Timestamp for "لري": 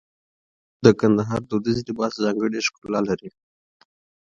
3.09-3.29